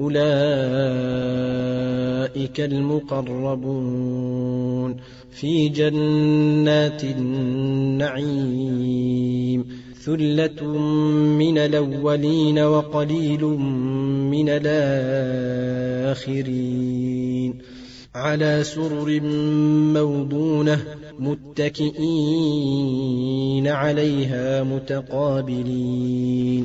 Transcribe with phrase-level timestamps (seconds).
[0.00, 0.20] أولئك
[2.60, 4.96] المقربون
[5.30, 8.64] في جنات النعيم.
[10.04, 10.78] ثلة
[11.38, 13.44] من الأولين وقليل
[14.30, 16.34] من الآخرين.
[18.14, 19.20] على سرر
[19.94, 20.84] موضونة
[21.18, 26.64] متكئين عليها متقابلين.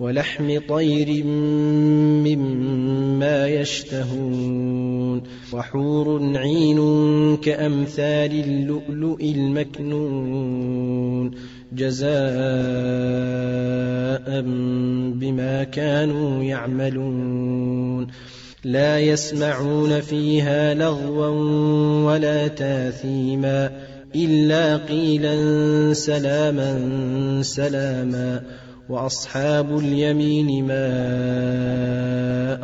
[0.00, 1.24] ولحم طير
[2.24, 6.80] مما يشتهون وحور عين
[7.36, 11.30] كأمثال اللؤلؤ المكنون
[11.72, 12.14] جزاء
[15.10, 18.06] بما كانوا يعملون
[18.64, 21.28] لا يسمعون فيها لغوا
[22.12, 23.70] ولا تاثيما
[24.14, 25.36] إلا قيلا
[25.92, 26.72] سلاما
[27.42, 28.42] سلاما
[28.88, 30.84] وأصحاب اليمين ما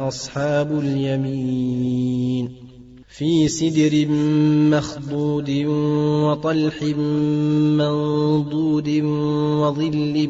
[0.09, 2.51] أصحاب اليمين
[3.09, 4.07] في سدر
[4.77, 5.51] مخضود
[6.25, 6.83] وطلح
[7.79, 8.89] منضود
[9.61, 10.29] وظل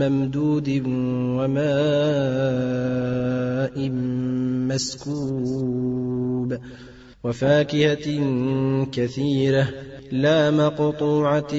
[0.00, 0.82] ممدود
[1.38, 1.70] وماء
[4.68, 6.58] مسكوب
[7.24, 8.06] وفاكهة
[8.92, 9.68] كثيرة
[10.12, 11.54] لا مقطوعة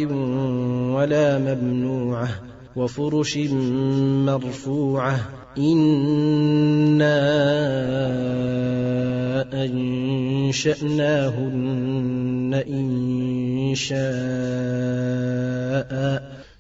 [0.96, 3.38] ولا ممنوعة وفرش
[4.26, 5.20] مرفوعة.
[5.58, 7.22] أنا
[10.52, 14.02] انشاناهن ان شاء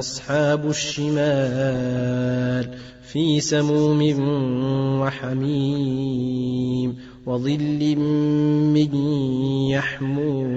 [0.00, 2.64] أصحاب الشمال
[3.12, 4.00] في سموم
[5.00, 6.96] وحميم
[7.26, 7.96] وظل
[8.76, 8.94] من
[9.70, 10.56] يحموم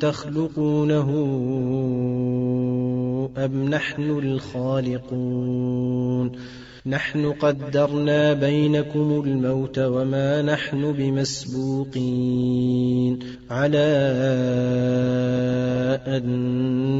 [0.00, 1.10] تخلقونه
[3.38, 6.32] أم نحن الخالقون؟
[6.86, 11.98] نحن قدرنا بينكم الموت وما نحن بمسبوقين.
[13.50, 13.78] على
[15.94, 16.24] أن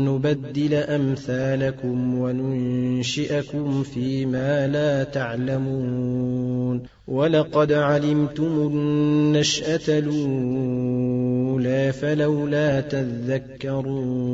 [0.04, 14.30] نبدل أمثالكم وننشئكم فيما لا تعلمون ولقد علمتم النشأة الأولى فلولا تذكرون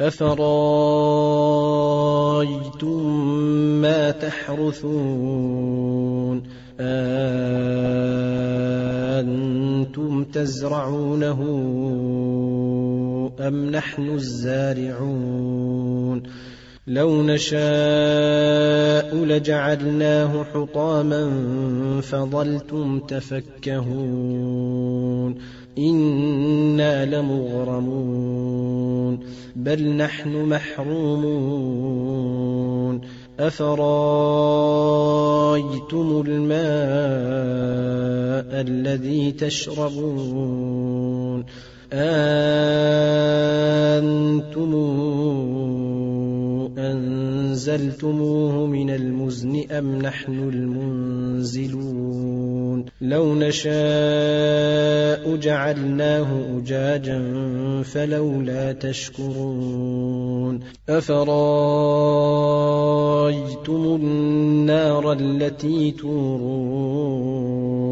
[0.00, 0.52] أفرايتم
[3.80, 5.62] ما تحرثون
[9.20, 11.42] أنتم تزرعونه
[13.48, 16.22] أم نحن الزارعون؟
[16.86, 21.30] لو نشاء لجعلناه حطاما
[22.02, 23.52] فظلتم تفكهون.
[25.78, 29.18] إنا لمغرمون.
[29.56, 33.00] بل نحن محرومون.
[33.40, 36.52] أفرأيتم الماء
[38.60, 41.11] الذي تشربون؟
[41.92, 43.02] أنتم
[46.78, 52.22] أنزلتموه من المزن أم نحن المنزلون؟
[53.00, 53.72] لو نشاء
[55.36, 57.22] جعلناه أجاجا
[57.82, 60.60] فلولا تشكرون.
[60.88, 61.32] أفرأيتم
[64.02, 67.91] النار التي تورون؟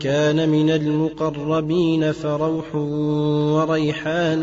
[0.00, 2.74] كان من المقربين فروح
[3.54, 4.42] وريحان